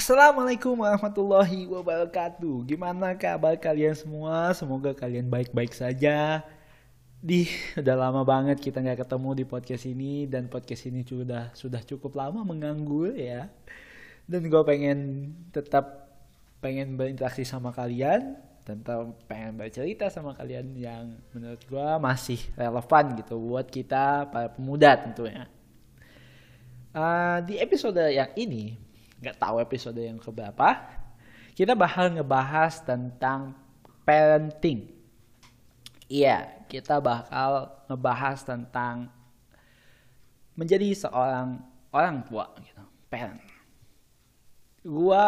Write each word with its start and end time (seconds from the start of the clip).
Assalamualaikum 0.00 0.80
warahmatullahi 0.80 1.68
wabarakatuh. 1.68 2.64
Gimana 2.64 3.12
kabar 3.20 3.52
kalian 3.60 3.92
semua? 3.92 4.48
Semoga 4.56 4.96
kalian 4.96 5.28
baik-baik 5.28 5.76
saja. 5.76 6.40
Di 7.20 7.44
udah 7.76 8.08
lama 8.08 8.24
banget 8.24 8.64
kita 8.64 8.80
nggak 8.80 9.04
ketemu 9.04 9.30
di 9.36 9.44
podcast 9.44 9.84
ini 9.84 10.24
dan 10.24 10.48
podcast 10.48 10.88
ini 10.88 11.04
sudah 11.04 11.52
sudah 11.52 11.84
cukup 11.84 12.16
lama 12.16 12.40
menganggur 12.40 13.12
ya. 13.12 13.52
Dan 14.24 14.48
gue 14.48 14.62
pengen 14.64 14.98
tetap 15.52 16.08
pengen 16.64 16.96
berinteraksi 16.96 17.44
sama 17.44 17.68
kalian 17.68 18.40
tentang 18.64 19.12
pengen 19.28 19.60
bercerita 19.60 20.08
sama 20.08 20.32
kalian 20.32 20.80
yang 20.80 21.12
menurut 21.36 21.60
gue 21.68 21.88
masih 22.00 22.40
relevan 22.56 23.20
gitu 23.20 23.36
buat 23.36 23.68
kita 23.68 24.32
para 24.32 24.48
pemuda 24.48 24.96
tentunya. 24.96 25.44
Uh, 26.96 27.44
di 27.44 27.60
episode 27.60 28.00
yang 28.00 28.32
ini 28.40 28.88
nggak 29.20 29.36
tahu 29.36 29.60
episode 29.60 30.00
yang 30.00 30.18
keberapa. 30.18 30.80
Kita 31.52 31.76
bakal 31.76 32.16
ngebahas 32.16 32.80
tentang 32.84 33.52
parenting. 34.04 34.90
Iya 36.10 36.60
kita 36.70 37.02
bakal 37.02 37.66
ngebahas 37.90 38.46
tentang 38.46 39.10
menjadi 40.54 40.94
seorang 40.94 41.58
orang 41.90 42.22
tua 42.30 42.54
gitu. 42.62 42.82
Parent. 43.10 43.42
Gua 44.86 45.26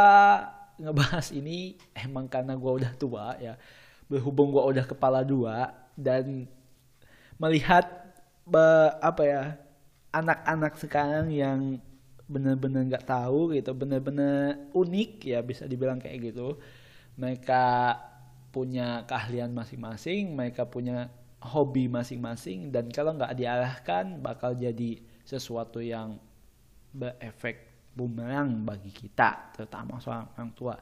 ngebahas 0.79 1.35
ini 1.35 1.75
emang 1.99 2.31
karena 2.31 2.55
gua 2.55 2.79
udah 2.79 2.93
tua 2.95 3.35
ya. 3.43 3.59
Berhubung 4.07 4.55
gua 4.55 4.71
udah 4.71 4.87
kepala 4.87 5.27
dua 5.27 5.75
dan 5.99 6.47
melihat 7.43 7.85
be, 8.47 8.63
apa 9.03 9.23
ya 9.27 9.43
anak-anak 10.15 10.79
sekarang 10.79 11.27
yang 11.35 11.83
bener-bener 12.33 12.89
nggak 12.89 13.05
tahu 13.05 13.53
gitu 13.53 13.77
bener-bener 13.77 14.67
unik 14.73 15.11
ya 15.23 15.39
bisa 15.45 15.69
dibilang 15.69 16.01
kayak 16.01 16.33
gitu. 16.33 16.57
Mereka 17.21 17.65
punya 18.53 19.05
keahlian 19.09 19.53
masing-masing 19.57 20.37
mereka 20.37 20.69
punya 20.69 21.09
hobi 21.43 21.89
masing-masing 21.89 22.71
dan 22.71 22.93
kalau 22.93 23.17
nggak 23.17 23.35
diarahkan 23.35 24.21
bakal 24.21 24.55
jadi 24.55 25.01
sesuatu 25.25 25.81
yang 25.81 26.21
berefek 26.93 27.73
bumerang 27.97 28.63
bagi 28.63 28.93
kita 28.93 29.53
terutama 29.57 29.99
seorang 29.99 30.29
orang 30.37 30.53
tua. 30.53 30.77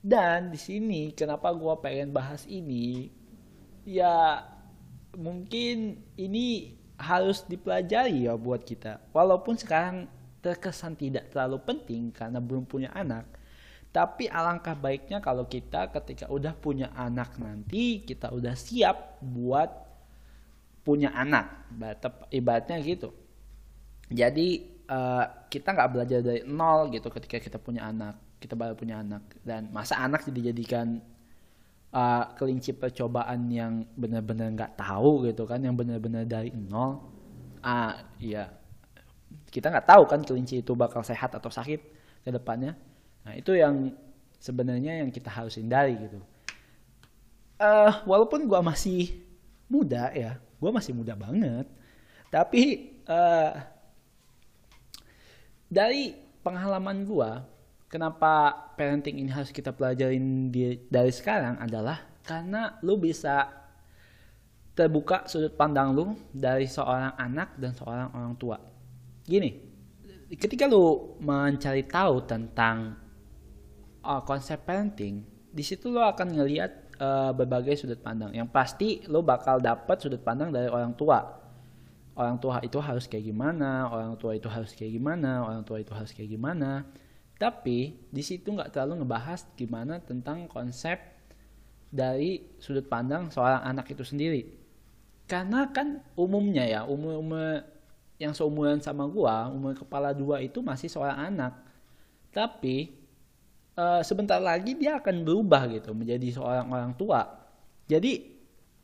Dan 0.00 0.48
di 0.48 0.56
sini 0.56 1.12
kenapa 1.12 1.52
gue 1.52 1.74
pengen 1.84 2.14
bahas 2.14 2.48
ini? 2.48 3.12
Ya 3.84 4.46
mungkin 5.18 6.00
ini 6.16 6.78
harus 6.96 7.44
dipelajari 7.44 8.24
ya 8.30 8.38
buat 8.38 8.64
kita. 8.64 9.12
Walaupun 9.12 9.60
sekarang 9.60 10.08
terkesan 10.40 10.96
tidak 10.96 11.28
terlalu 11.30 11.60
penting 11.62 12.10
karena 12.10 12.40
belum 12.40 12.64
punya 12.64 12.90
anak. 12.96 13.28
Tapi 13.90 14.30
alangkah 14.30 14.74
baiknya 14.78 15.18
kalau 15.20 15.44
kita 15.44 15.90
ketika 15.90 16.30
udah 16.30 16.54
punya 16.56 16.94
anak 16.96 17.36
nanti 17.36 18.00
kita 18.06 18.30
udah 18.32 18.54
siap 18.56 19.20
buat 19.20 19.68
punya 20.86 21.12
anak. 21.12 21.68
Ibaratnya 22.32 22.80
gitu. 22.80 23.12
Jadi 24.10 24.80
uh, 24.88 25.46
kita 25.50 25.74
nggak 25.74 25.90
belajar 25.90 26.18
dari 26.22 26.42
nol 26.46 26.90
gitu 26.94 27.10
ketika 27.12 27.38
kita 27.42 27.58
punya 27.58 27.90
anak. 27.90 28.16
Kita 28.40 28.56
baru 28.56 28.72
punya 28.72 29.04
anak 29.04 29.36
dan 29.44 29.68
masa 29.68 30.00
anak 30.00 30.24
dijadikan 30.24 31.02
uh, 31.92 32.24
kelinci 32.38 32.72
percobaan 32.72 33.52
yang 33.52 33.84
benar-benar 33.98 34.48
nggak 34.54 34.72
tahu 34.80 35.28
gitu 35.28 35.44
kan, 35.44 35.60
yang 35.60 35.76
benar-benar 35.76 36.24
dari 36.24 36.48
nol. 36.54 37.04
Ah, 37.60 37.68
uh, 37.68 37.94
iya 38.16 38.59
kita 39.50 39.70
nggak 39.70 39.86
tahu 39.86 40.02
kan 40.06 40.20
kelinci 40.22 40.62
itu 40.62 40.72
bakal 40.78 41.02
sehat 41.02 41.34
atau 41.34 41.50
sakit 41.50 41.80
ke 42.22 42.30
depannya. 42.30 42.78
Nah 43.26 43.34
itu 43.34 43.52
yang 43.58 43.90
sebenarnya 44.38 45.02
yang 45.04 45.10
kita 45.10 45.28
harus 45.28 45.58
hindari 45.58 45.98
gitu. 45.98 46.22
Uh, 47.60 47.92
walaupun 48.08 48.48
gue 48.48 48.60
masih 48.64 49.20
muda 49.68 50.08
ya, 50.16 50.40
gue 50.40 50.70
masih 50.72 50.96
muda 50.96 51.12
banget. 51.12 51.68
Tapi 52.32 52.94
uh, 53.04 53.52
dari 55.68 56.16
pengalaman 56.40 57.04
gue, 57.04 57.30
kenapa 57.90 58.54
parenting 58.78 59.20
ini 59.20 59.28
harus 59.28 59.52
kita 59.52 59.74
pelajarin 59.76 60.48
di, 60.48 60.88
dari 60.88 61.12
sekarang 61.12 61.60
adalah 61.60 62.00
karena 62.24 62.78
lu 62.80 62.96
bisa 62.96 63.50
terbuka 64.72 65.28
sudut 65.28 65.52
pandang 65.58 65.92
lu 65.92 66.16
dari 66.32 66.64
seorang 66.64 67.18
anak 67.18 67.58
dan 67.60 67.74
seorang 67.76 68.08
orang 68.14 68.34
tua 68.38 68.69
gini 69.30 69.50
ketika 70.34 70.66
lu 70.66 71.14
mencari 71.22 71.86
tahu 71.86 72.22
tentang 72.26 72.98
uh, 74.02 74.22
konsep 74.22 74.62
parenting 74.62 75.26
di 75.50 75.62
situ 75.66 75.90
lo 75.90 76.06
akan 76.06 76.30
ngelihat 76.30 76.94
uh, 77.02 77.30
berbagai 77.34 77.82
sudut 77.82 77.98
pandang. 77.98 78.30
Yang 78.30 78.48
pasti 78.54 78.88
lo 79.10 79.26
bakal 79.26 79.58
dapat 79.58 79.98
sudut 79.98 80.22
pandang 80.22 80.54
dari 80.54 80.70
orang 80.70 80.94
tua. 80.94 81.18
Orang 82.14 82.38
tua 82.38 82.62
itu 82.62 82.78
harus 82.78 83.10
kayak 83.10 83.26
gimana 83.26 83.88
orang 83.88 84.14
tua 84.20 84.36
itu 84.36 84.46
harus 84.50 84.76
kayak 84.76 84.92
gimana 84.92 85.46
orang 85.46 85.62
tua 85.66 85.80
itu 85.82 85.90
harus 85.90 86.14
kayak 86.14 86.30
gimana. 86.30 86.86
Tapi 87.40 88.06
di 88.12 88.22
situ 88.22 88.52
nggak 88.52 88.76
terlalu 88.76 89.02
ngebahas 89.02 89.48
gimana 89.56 89.98
tentang 89.98 90.44
konsep 90.46 91.00
dari 91.90 92.54
sudut 92.60 92.86
pandang 92.86 93.32
seorang 93.32 93.64
anak 93.64 93.90
itu 93.90 94.04
sendiri. 94.04 94.46
Karena 95.24 95.70
kan 95.72 96.04
umumnya 96.18 96.66
ya 96.66 96.80
umum, 96.84 97.32
yang 98.20 98.36
seumuran 98.36 98.84
sama 98.84 99.08
gua, 99.08 99.48
umur 99.48 99.72
kepala 99.72 100.12
dua 100.12 100.44
itu 100.44 100.60
masih 100.60 100.92
seorang 100.92 101.32
anak. 101.32 101.56
Tapi 102.28 102.92
uh, 103.80 104.04
sebentar 104.04 104.36
lagi 104.36 104.76
dia 104.76 105.00
akan 105.00 105.24
berubah 105.24 105.64
gitu 105.72 105.96
menjadi 105.96 106.28
seorang 106.36 106.68
orang 106.68 106.92
tua. 107.00 107.24
Jadi 107.88 108.28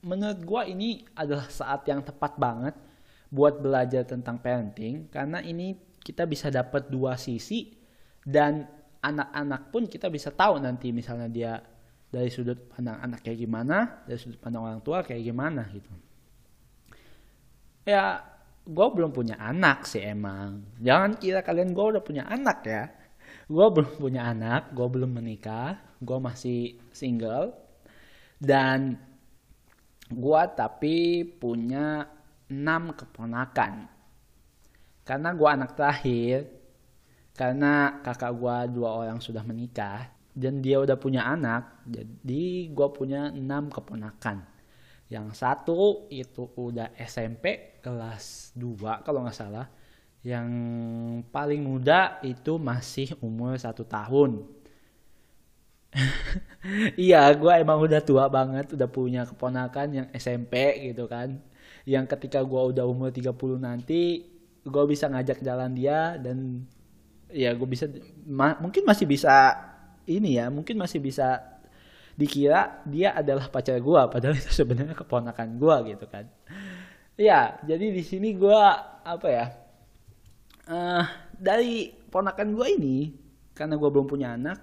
menurut 0.00 0.40
gua 0.40 0.64
ini 0.64 1.04
adalah 1.12 1.52
saat 1.52 1.84
yang 1.84 2.00
tepat 2.00 2.40
banget 2.40 2.74
buat 3.28 3.60
belajar 3.60 4.08
tentang 4.08 4.40
parenting 4.40 5.12
karena 5.12 5.44
ini 5.44 5.76
kita 6.00 6.24
bisa 6.24 6.48
dapat 6.48 6.88
dua 6.88 7.18
sisi 7.18 7.74
dan 8.24 8.64
anak-anak 9.02 9.68
pun 9.68 9.84
kita 9.84 10.08
bisa 10.08 10.32
tahu 10.32 10.62
nanti 10.62 10.94
misalnya 10.94 11.28
dia 11.28 11.52
dari 12.06 12.30
sudut 12.30 12.70
pandang 12.70 13.02
anak 13.02 13.20
kayak 13.20 13.38
gimana, 13.44 14.06
dari 14.06 14.16
sudut 14.16 14.40
pandang 14.40 14.64
orang 14.64 14.80
tua 14.80 15.04
kayak 15.04 15.20
gimana 15.20 15.66
gitu. 15.74 15.92
Ya 17.86 18.22
gue 18.66 18.86
belum 18.90 19.14
punya 19.14 19.38
anak 19.38 19.86
sih 19.86 20.02
emang. 20.02 20.66
Jangan 20.82 21.14
kira 21.22 21.40
kalian 21.46 21.70
gue 21.70 21.84
udah 21.96 22.02
punya 22.02 22.26
anak 22.26 22.58
ya. 22.66 22.84
Gue 23.46 23.66
belum 23.70 23.94
punya 24.02 24.26
anak, 24.26 24.74
gue 24.74 24.86
belum 24.90 25.10
menikah, 25.22 25.78
gue 26.02 26.18
masih 26.18 26.74
single. 26.90 27.54
Dan 28.42 28.98
gue 30.10 30.42
tapi 30.58 31.22
punya 31.22 32.10
enam 32.50 32.90
keponakan. 32.90 33.86
Karena 35.06 35.30
gue 35.30 35.48
anak 35.48 35.70
terakhir, 35.78 36.50
karena 37.38 38.02
kakak 38.02 38.34
gue 38.34 38.56
dua 38.74 39.06
orang 39.06 39.22
sudah 39.22 39.46
menikah, 39.46 40.10
dan 40.34 40.58
dia 40.58 40.82
udah 40.82 40.98
punya 40.98 41.22
anak, 41.22 41.86
jadi 41.86 42.74
gue 42.74 42.88
punya 42.90 43.30
enam 43.30 43.70
keponakan 43.70 44.56
yang 45.06 45.30
satu 45.30 46.10
itu 46.10 46.50
udah 46.58 46.90
SMP 46.98 47.75
kelas 47.86 48.50
2 48.58 49.06
kalau 49.06 49.22
nggak 49.22 49.38
salah. 49.38 49.70
Yang 50.26 50.50
paling 51.30 51.62
muda 51.62 52.18
itu 52.26 52.58
masih 52.58 53.14
umur 53.22 53.54
satu 53.54 53.86
tahun. 53.86 54.42
iya, 56.98 57.30
gue 57.30 57.52
emang 57.62 57.78
udah 57.78 58.02
tua 58.02 58.26
banget, 58.26 58.74
udah 58.74 58.90
punya 58.90 59.22
keponakan 59.22 59.88
yang 59.94 60.06
SMP 60.10 60.82
gitu 60.90 61.06
kan. 61.06 61.38
Yang 61.86 62.18
ketika 62.18 62.42
gue 62.42 62.62
udah 62.74 62.82
umur 62.82 63.14
30 63.14 63.30
nanti, 63.62 64.26
gue 64.66 64.84
bisa 64.90 65.06
ngajak 65.06 65.46
jalan 65.46 65.70
dia 65.78 66.18
dan 66.18 66.66
ya 67.30 67.54
gue 67.54 67.68
bisa 67.70 67.86
ma 68.26 68.58
mungkin 68.58 68.82
masih 68.82 69.06
bisa 69.06 69.54
ini 70.10 70.42
ya, 70.42 70.50
mungkin 70.50 70.74
masih 70.74 70.98
bisa 70.98 71.38
dikira 72.16 72.80
dia 72.88 73.12
adalah 73.12 73.46
pacar 73.52 73.76
gue 73.76 74.02
padahal 74.08 74.34
itu 74.40 74.50
sebenarnya 74.50 74.96
keponakan 74.96 75.60
gue 75.60 75.76
gitu 75.94 76.08
kan 76.08 76.24
ya 77.16 77.58
jadi 77.64 77.92
di 77.92 78.02
sini 78.04 78.36
gue 78.36 78.62
apa 79.04 79.28
ya 79.28 79.46
uh, 80.68 81.04
dari 81.36 81.92
ponakan 82.12 82.52
gue 82.52 82.68
ini 82.76 82.98
karena 83.56 83.80
gue 83.80 83.88
belum 83.88 84.06
punya 84.08 84.36
anak 84.36 84.60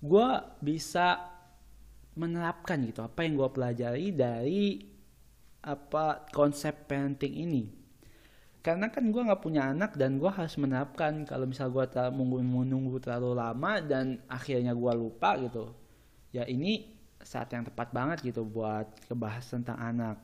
gue 0.00 0.28
bisa 0.62 1.18
menerapkan 2.14 2.80
gitu 2.86 3.02
apa 3.02 3.26
yang 3.26 3.38
gue 3.38 3.48
pelajari 3.50 4.06
dari 4.14 4.64
apa 5.60 6.30
konsep 6.32 6.88
parenting 6.88 7.36
ini 7.36 7.64
karena 8.60 8.92
kan 8.92 9.08
gue 9.08 9.22
nggak 9.24 9.42
punya 9.42 9.72
anak 9.72 9.96
dan 9.96 10.20
gue 10.20 10.28
harus 10.28 10.56
menerapkan 10.60 11.24
kalau 11.24 11.48
misal 11.48 11.72
gue 11.72 11.84
menunggu, 12.12 12.44
menunggu 12.44 12.96
terlalu 13.00 13.36
lama 13.36 13.80
dan 13.80 14.20
akhirnya 14.28 14.76
gue 14.76 14.92
lupa 14.96 15.36
gitu 15.40 15.72
ya 16.30 16.44
ini 16.44 17.00
saat 17.20 17.52
yang 17.52 17.68
tepat 17.68 17.92
banget 17.92 18.32
gitu 18.32 18.42
buat 18.48 18.88
kebahas 19.06 19.52
tentang 19.52 19.76
anak. 19.76 20.16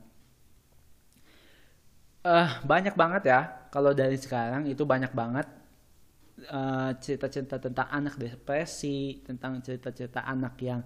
Uh, 2.27 2.49
banyak 2.67 2.91
banget 2.91 3.31
ya. 3.31 3.39
Kalau 3.71 3.95
dari 3.95 4.19
sekarang 4.19 4.67
itu 4.67 4.83
banyak 4.83 5.15
banget 5.15 5.47
uh, 6.51 6.91
cerita-cerita 6.99 7.55
tentang 7.55 7.87
anak 7.87 8.19
depresi 8.19 9.23
tentang 9.23 9.63
cerita-cerita 9.63 10.27
anak 10.27 10.59
yang 10.59 10.83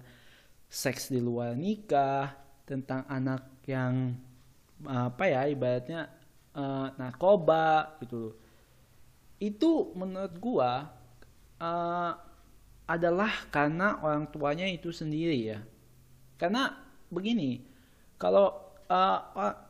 seks 0.70 1.10
di 1.10 1.18
luar 1.18 1.58
nikah 1.58 2.30
tentang 2.62 3.02
anak 3.10 3.42
yang 3.66 4.14
apa 4.86 5.24
ya 5.26 5.46
ibaratnya 5.50 6.10
uh, 6.54 6.90
narkoba 6.98 7.98
gitu 8.02 8.34
itu 9.38 9.94
menurut 9.98 10.34
gua 10.38 10.90
uh, 11.58 12.12
adalah 12.86 13.50
karena 13.50 13.98
orang 13.98 14.30
tuanya 14.30 14.70
itu 14.70 14.94
sendiri 14.94 15.58
ya. 15.58 15.58
Karena 16.38 16.70
begini 17.10 17.66
kalau 18.14 18.78
uh, 18.86 19.18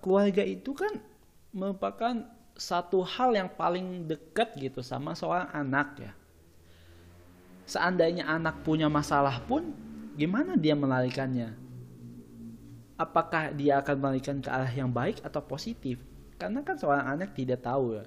keluarga 0.05 0.45
itu 0.45 0.77
kan 0.77 1.12
merupakan 1.53 2.25
satu 2.57 3.05
hal 3.05 3.33
yang 3.37 3.49
paling 3.53 4.09
dekat 4.09 4.57
gitu 4.57 4.81
sama 4.85 5.17
seorang 5.17 5.49
anak 5.53 5.89
ya. 6.01 6.13
Seandainya 7.69 8.29
anak 8.29 8.61
punya 8.67 8.91
masalah 8.93 9.41
pun 9.45 9.73
gimana 10.19 10.59
dia 10.59 10.77
melarikannya? 10.77 11.57
Apakah 13.01 13.57
dia 13.57 13.81
akan 13.81 13.97
melarikan 13.97 14.39
ke 14.45 14.49
arah 14.53 14.69
yang 14.69 14.93
baik 14.93 15.25
atau 15.25 15.41
positif? 15.41 16.01
Karena 16.37 16.61
kan 16.61 16.77
seorang 16.77 17.07
anak 17.07 17.33
tidak 17.33 17.65
tahu 17.65 17.97
ya. 18.01 18.05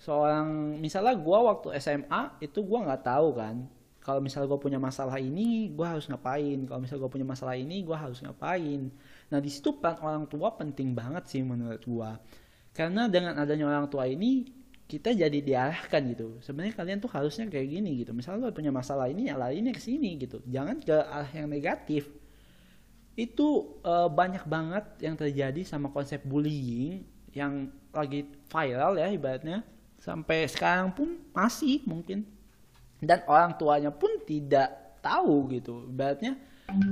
Seorang 0.00 0.80
misalnya 0.80 1.16
gue 1.16 1.38
waktu 1.38 1.76
SMA 1.80 2.40
itu 2.40 2.60
gue 2.64 2.78
nggak 2.78 3.04
tahu 3.04 3.36
kan. 3.36 3.68
Kalau 4.00 4.20
misalnya 4.24 4.48
gue 4.48 4.60
punya 4.60 4.80
masalah 4.80 5.20
ini 5.20 5.70
gue 5.72 5.86
harus 5.86 6.08
ngapain? 6.08 6.64
Kalau 6.64 6.80
misalnya 6.80 7.04
gue 7.04 7.12
punya 7.12 7.28
masalah 7.28 7.54
ini 7.56 7.84
gue 7.84 7.96
harus 7.96 8.18
ngapain? 8.24 8.88
Nah 9.28 9.38
di 9.38 9.50
situ 9.52 9.76
peran 9.76 10.00
orang 10.00 10.24
tua 10.24 10.56
penting 10.56 10.96
banget 10.96 11.28
sih 11.28 11.44
menurut 11.44 11.84
gue 11.84 12.10
karena 12.70 13.10
dengan 13.10 13.34
adanya 13.34 13.66
orang 13.66 13.86
tua 13.90 14.06
ini 14.06 14.60
kita 14.90 15.14
jadi 15.14 15.38
diarahkan 15.38 16.02
gitu. 16.10 16.42
Sebenarnya 16.42 16.74
kalian 16.74 16.98
tuh 16.98 17.10
harusnya 17.14 17.46
kayak 17.46 17.68
gini 17.70 18.02
gitu. 18.02 18.10
Misalnya 18.10 18.50
lo 18.50 18.54
punya 18.54 18.74
masalah 18.74 19.06
ini 19.06 19.30
ya 19.30 19.38
larinya 19.38 19.70
ke 19.70 19.78
sini 19.78 20.18
gitu. 20.18 20.42
Jangan 20.50 20.82
ke 20.82 20.98
arah 20.98 21.30
yang 21.30 21.46
negatif. 21.46 22.10
Itu 23.14 23.78
uh, 23.86 24.10
banyak 24.10 24.42
banget 24.50 24.84
yang 24.98 25.14
terjadi 25.14 25.62
sama 25.62 25.94
konsep 25.94 26.26
bullying 26.26 27.06
yang 27.30 27.70
lagi 27.94 28.26
viral 28.50 28.98
ya 28.98 29.14
ibaratnya. 29.14 29.62
Sampai 30.02 30.50
sekarang 30.50 30.90
pun 30.90 31.22
masih 31.30 31.86
mungkin. 31.86 32.26
Dan 32.98 33.22
orang 33.30 33.54
tuanya 33.54 33.94
pun 33.94 34.10
tidak 34.26 34.98
tahu 34.98 35.54
gitu. 35.54 35.86
Ibaratnya 35.86 36.34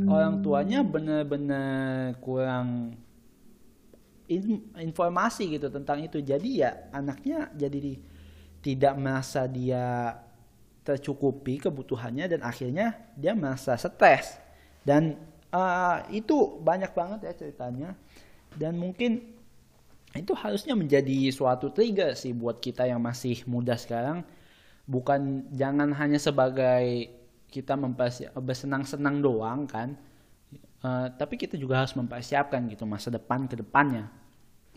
orang 0.06 0.38
tuanya 0.42 0.86
benar-benar 0.86 2.14
kurang 2.22 2.94
informasi 4.76 5.56
gitu 5.56 5.72
tentang 5.72 6.04
itu. 6.04 6.20
Jadi 6.20 6.60
ya 6.60 6.92
anaknya 6.92 7.48
jadi 7.56 7.96
tidak 8.60 8.94
merasa 9.00 9.48
dia 9.48 10.14
tercukupi 10.84 11.60
kebutuhannya 11.60 12.36
dan 12.36 12.40
akhirnya 12.44 12.96
dia 13.16 13.32
merasa 13.32 13.76
stres. 13.76 14.36
Dan 14.84 15.16
uh, 15.52 16.04
itu 16.12 16.60
banyak 16.60 16.92
banget 16.92 17.20
ya 17.28 17.32
ceritanya. 17.36 17.90
Dan 18.52 18.76
mungkin 18.76 19.36
itu 20.16 20.32
harusnya 20.32 20.72
menjadi 20.72 21.28
suatu 21.28 21.68
trigger 21.68 22.16
sih 22.16 22.32
buat 22.32 22.60
kita 22.60 22.88
yang 22.88 23.00
masih 23.00 23.44
muda 23.44 23.76
sekarang. 23.76 24.24
Bukan 24.88 25.52
jangan 25.52 25.92
hanya 25.92 26.16
sebagai 26.16 27.12
kita 27.48 27.76
bersenang-senang 28.36 29.20
doang 29.24 29.64
kan 29.68 29.96
uh, 30.82 31.06
tapi 31.14 31.40
kita 31.40 31.54
juga 31.54 31.84
harus 31.84 31.94
mempersiapkan 31.96 32.64
gitu 32.70 32.84
masa 32.84 33.08
depan 33.08 33.46
ke 33.46 33.58
depannya. 33.58 34.10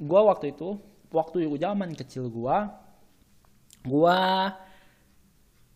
Gua 0.02 0.26
waktu 0.30 0.56
itu 0.56 0.78
waktu 1.12 1.46
zaman 1.60 1.94
kecil 1.94 2.32
gua 2.32 2.72
gua 3.84 4.52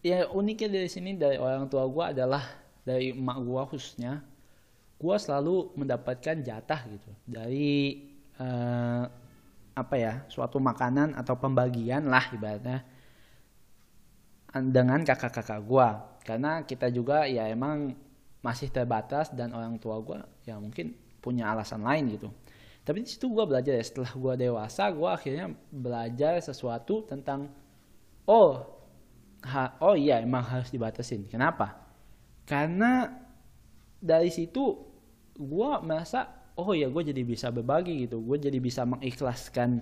ya 0.06 0.30
uniknya 0.30 0.70
dari 0.82 0.90
sini 0.90 1.18
dari 1.18 1.38
orang 1.42 1.66
tua 1.68 1.84
gua 1.90 2.14
adalah 2.14 2.46
dari 2.86 3.12
emak 3.12 3.38
gua 3.42 3.66
khususnya 3.66 4.22
gue 4.96 5.16
selalu 5.20 5.76
mendapatkan 5.76 6.40
jatah 6.40 6.82
gitu 6.88 7.12
dari 7.28 8.00
uh, 8.40 9.04
apa 9.76 9.96
ya 10.00 10.24
suatu 10.32 10.56
makanan 10.64 11.20
atau 11.20 11.36
pembagian 11.36 12.08
lah 12.08 12.32
ibaratnya 12.32 12.88
dengan 14.56 15.04
kakak-kakak 15.04 15.60
gue 15.68 15.90
karena 16.24 16.64
kita 16.64 16.88
juga 16.88 17.28
ya 17.28 17.52
emang 17.52 17.92
masih 18.46 18.70
terbatas 18.70 19.34
dan 19.34 19.50
orang 19.58 19.82
tua 19.82 19.98
gue 20.06 20.22
ya 20.46 20.62
mungkin 20.62 20.94
punya 21.18 21.50
alasan 21.50 21.82
lain 21.82 22.14
gitu. 22.14 22.30
Tapi 22.86 23.02
di 23.02 23.10
situ 23.10 23.34
gue 23.34 23.42
belajar 23.50 23.74
ya 23.74 23.82
setelah 23.82 24.14
gue 24.14 24.34
dewasa 24.46 24.94
gue 24.94 25.10
akhirnya 25.10 25.50
belajar 25.74 26.38
sesuatu 26.38 27.02
tentang 27.10 27.50
oh 28.30 28.62
ha, 29.42 29.82
oh 29.82 29.98
iya 29.98 30.22
emang 30.22 30.46
harus 30.46 30.70
dibatasin. 30.70 31.26
Kenapa? 31.26 31.74
Karena 32.46 33.10
dari 33.98 34.30
situ 34.30 34.78
gue 35.34 35.70
merasa 35.82 36.54
oh 36.54 36.78
ya 36.78 36.86
gue 36.86 37.02
jadi 37.10 37.26
bisa 37.26 37.50
berbagi 37.50 38.06
gitu. 38.06 38.22
Gue 38.22 38.38
jadi 38.38 38.62
bisa 38.62 38.86
mengikhlaskan 38.86 39.82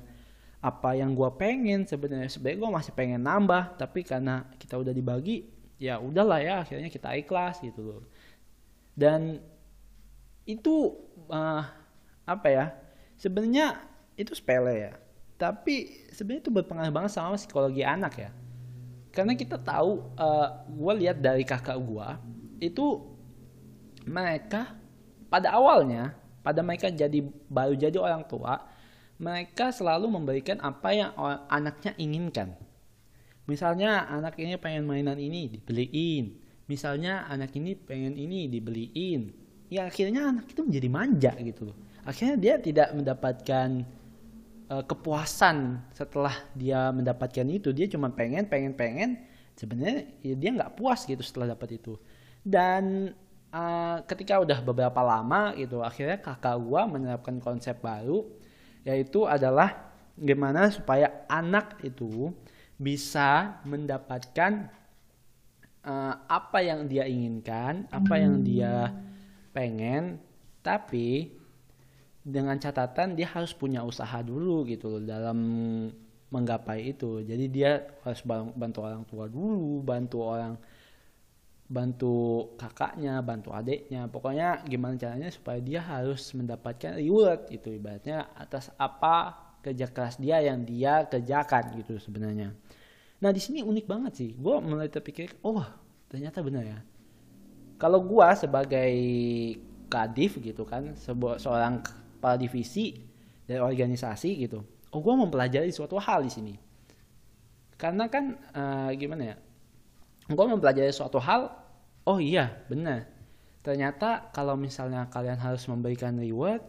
apa 0.63 0.95
yang 0.95 1.12
gue 1.12 1.27
pengen 1.36 1.83
sebenarnya. 1.83 2.31
Sebenarnya 2.31 2.59
gue 2.63 2.71
masih 2.71 2.94
pengen 2.95 3.27
nambah 3.27 3.75
tapi 3.75 4.07
karena 4.07 4.48
kita 4.56 4.80
udah 4.80 4.95
dibagi 4.95 5.51
ya 5.75 6.00
udahlah 6.00 6.39
ya 6.39 6.54
akhirnya 6.63 6.88
kita 6.88 7.12
ikhlas 7.19 7.59
gitu 7.59 7.83
loh 7.83 8.01
dan 8.94 9.42
itu 10.45 10.94
uh, 11.30 11.63
apa 12.24 12.48
ya 12.48 12.66
sebenarnya 13.19 13.80
itu 14.18 14.31
sepele 14.38 14.90
ya 14.90 14.94
tapi 15.38 16.06
sebenarnya 16.13 16.44
itu 16.48 16.54
berpengaruh 16.54 16.94
banget 16.94 17.12
sama 17.18 17.36
psikologi 17.36 17.81
anak 17.81 18.13
ya 18.18 18.31
karena 19.13 19.38
kita 19.38 19.62
tahu 19.62 20.01
uh, 20.18 20.66
gue 20.69 20.94
lihat 21.06 21.22
dari 21.22 21.45
kakak 21.45 21.78
gue 21.78 22.07
itu 22.63 23.13
mereka 24.07 24.75
pada 25.34 25.56
awalnya, 25.57 26.13
pada 26.45 26.62
mereka 26.62 26.94
jadi 26.94 27.25
baru 27.50 27.74
jadi 27.74 27.98
orang 27.98 28.28
tua, 28.30 28.62
mereka 29.18 29.74
selalu 29.74 30.12
memberikan 30.12 30.62
apa 30.62 30.94
yang 30.94 31.12
anaknya 31.50 31.98
inginkan. 31.98 32.54
Misalnya 33.50 34.07
anak 34.07 34.38
ini 34.40 34.56
pengen 34.62 34.88
mainan 34.88 35.19
ini 35.19 35.51
dibeliin. 35.51 36.38
Misalnya 36.68 37.27
anak 37.27 37.51
ini 37.60 37.75
pengen 37.75 38.15
ini 38.15 38.48
dibeliin. 38.48 39.31
Ya 39.68 39.89
akhirnya 39.89 40.31
anak 40.31 40.51
itu 40.51 40.62
menjadi 40.63 40.89
manja 40.89 41.31
gitu 41.39 41.71
loh. 41.71 41.77
Akhirnya 42.04 42.36
dia 42.39 42.56
tidak 42.60 42.89
mendapatkan 42.95 43.83
uh, 44.71 44.83
kepuasan 44.83 45.81
setelah 45.92 46.36
dia 46.56 46.92
mendapatkan 46.92 47.48
itu. 47.48 47.75
Dia 47.75 47.88
cuma 47.92 48.12
pengen, 48.12 48.48
pengen, 48.48 48.74
pengen. 48.75 49.10
Sebenarnya 49.54 50.07
ya 50.24 50.36
dia 50.39 50.50
nggak 50.56 50.74
puas 50.80 51.04
gitu 51.04 51.21
setelah 51.21 51.56
dapat 51.56 51.80
itu. 51.80 52.00
Dan 52.44 53.14
uh, 53.54 53.97
ketika 54.09 54.42
udah 54.42 54.59
beberapa 54.66 54.99
lama 55.06 55.54
gitu 55.56 55.80
akhirnya 55.85 56.19
kakak 56.19 56.57
gua 56.59 56.90
menerapkan 56.90 57.37
konsep 57.40 57.78
baru 57.80 58.26
yaitu 58.83 59.23
adalah 59.23 59.94
gimana 60.19 60.68
supaya 60.69 61.23
anak 61.31 61.80
itu 61.85 62.33
bisa 62.76 63.61
mendapatkan 63.64 64.68
uh, 65.85 66.13
apa 66.28 66.59
yang 66.63 66.87
dia 66.87 67.07
inginkan, 67.07 67.87
apa 67.92 68.16
yang 68.19 68.42
dia 68.44 68.92
pengen, 69.54 70.19
tapi 70.63 71.31
dengan 72.23 72.56
catatan 72.56 73.19
dia 73.19 73.28
harus 73.28 73.52
punya 73.52 73.83
usaha 73.83 74.23
dulu 74.23 74.63
gitu 74.63 74.97
loh 74.97 75.04
dalam 75.04 75.37
menggapai 76.31 76.95
itu. 76.95 77.21
Jadi 77.21 77.45
dia 77.52 77.83
harus 78.02 78.23
bantu 78.56 78.80
orang 78.81 79.04
tua 79.06 79.30
dulu, 79.30 79.83
bantu 79.83 80.18
orang 80.23 80.56
bantu 81.73 82.16
kakaknya, 82.59 83.23
bantu 83.23 83.49
adiknya, 83.56 84.06
pokoknya 84.06 84.61
gimana 84.68 84.99
caranya 84.99 85.31
supaya 85.31 85.57
dia 85.63 85.81
harus 85.81 86.21
mendapatkan 86.35 86.99
reward 86.99 87.49
itu 87.49 87.73
ibaratnya 87.73 88.30
atas 88.35 88.69
apa 88.78 89.42
kerja 89.63 89.87
keras 89.90 90.19
dia 90.19 90.44
yang 90.44 90.68
dia 90.68 91.07
kerjakan 91.07 91.80
gitu 91.80 91.97
sebenarnya. 91.97 92.52
Nah 93.23 93.31
di 93.31 93.39
sini 93.39 93.63
unik 93.63 93.85
banget 93.87 94.13
sih, 94.19 94.30
gue 94.35 94.56
mulai 94.59 94.92
terpikir, 94.92 95.39
oh 95.47 95.63
ternyata 96.11 96.44
benar 96.44 96.68
ya. 96.68 96.80
Kalau 97.80 98.03
gue 98.03 98.27
sebagai 98.35 98.92
kadif 99.87 100.44
gitu 100.44 100.68
kan, 100.68 100.92
sebuah 100.99 101.39
seorang 101.39 101.80
kepala 102.19 102.35
divisi 102.35 102.99
dari 103.47 103.63
organisasi 103.63 104.44
gitu, 104.44 104.59
oh 104.92 104.99
gue 104.99 105.13
mempelajari 105.15 105.71
suatu 105.71 105.95
hal 105.95 106.27
di 106.27 106.31
sini. 106.31 106.53
Karena 107.80 108.11
kan 108.11 108.35
uh, 108.56 108.92
gimana 108.95 109.23
ya, 109.31 109.35
gue 110.27 110.45
mempelajari 110.47 110.92
suatu 110.92 111.19
hal 111.19 111.51
oh 112.07 112.19
iya 112.19 112.63
benar 112.71 113.07
ternyata 113.63 114.31
kalau 114.35 114.56
misalnya 114.56 115.07
kalian 115.11 115.39
harus 115.39 115.63
memberikan 115.68 116.15
reward 116.15 116.63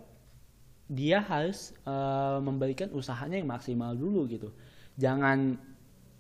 dia 0.91 1.23
harus 1.23 1.75
uh, 1.87 2.39
memberikan 2.39 2.91
usahanya 2.95 3.39
yang 3.39 3.51
maksimal 3.51 3.95
dulu 3.95 4.27
gitu 4.31 4.51
jangan 4.99 5.59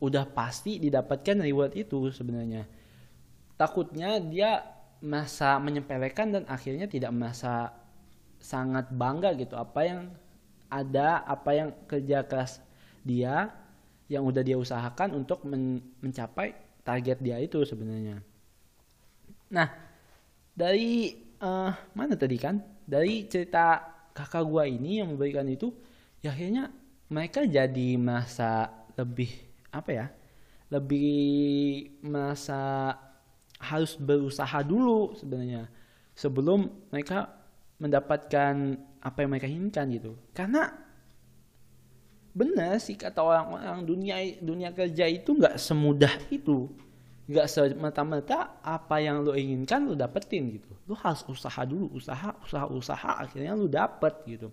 udah 0.02 0.24
pasti 0.26 0.82
didapatkan 0.82 1.38
reward 1.42 1.74
itu 1.78 2.10
sebenarnya. 2.10 2.66
Takutnya 3.54 4.18
dia 4.18 4.66
masa 5.04 5.60
menyepelekan 5.60 6.32
dan 6.32 6.42
akhirnya 6.48 6.88
tidak 6.88 7.12
merasa 7.12 7.70
sangat 8.40 8.90
bangga 8.90 9.36
gitu. 9.36 9.54
Apa 9.54 9.80
yang 9.84 10.00
ada 10.72 11.22
apa 11.22 11.50
yang 11.54 11.70
kerja 11.86 12.26
keras 12.26 12.58
dia 13.04 13.52
yang 14.08 14.24
udah 14.24 14.42
dia 14.44 14.58
usahakan 14.58 15.16
untuk 15.16 15.44
men 15.46 15.80
mencapai 16.00 16.56
target 16.84 17.20
dia 17.20 17.40
itu 17.40 17.62
sebenarnya. 17.64 18.20
Nah 19.52 19.68
dari 20.52 21.14
uh, 21.40 21.72
mana 21.92 22.16
tadi 22.16 22.36
kan? 22.40 22.60
Dari 22.84 23.24
cerita 23.28 23.80
kakak 24.12 24.44
gua 24.44 24.68
ini 24.68 25.00
yang 25.00 25.16
memberikan 25.16 25.48
itu 25.48 25.72
ya 26.20 26.32
akhirnya 26.32 26.68
mereka 27.08 27.44
jadi 27.44 28.00
merasa 28.00 28.68
lebih 28.96 29.28
apa 29.74 29.90
ya 29.90 30.06
lebih 30.70 31.90
merasa 32.06 32.94
harus 33.58 33.96
berusaha 33.98 34.62
dulu 34.62 35.14
sebenarnya 35.18 35.70
sebelum 36.14 36.70
mereka 36.90 37.30
mendapatkan 37.78 38.78
apa 39.02 39.18
yang 39.20 39.30
mereka 39.30 39.48
inginkan 39.50 39.86
gitu. 39.92 40.12
Karena 40.32 40.70
benar 42.34 42.82
sih 42.82 42.98
kata 42.98 43.22
orang-orang 43.22 43.86
dunia 43.86 44.16
dunia 44.42 44.70
kerja 44.74 45.06
itu 45.06 45.36
nggak 45.36 45.58
semudah 45.58 46.14
itu. 46.30 46.70
Nggak 47.24 47.46
semata-mata 47.48 48.60
apa 48.60 49.00
yang 49.00 49.24
lo 49.24 49.32
inginkan 49.32 49.88
lo 49.88 49.96
dapetin 49.96 50.60
gitu. 50.60 50.72
Lo 50.88 50.94
harus 50.96 51.24
usaha 51.28 51.64
dulu 51.64 51.92
usaha 51.96 52.36
usaha 52.44 52.66
usaha 52.68 53.10
akhirnya 53.20 53.56
lo 53.56 53.66
dapet 53.68 54.14
gitu. 54.28 54.48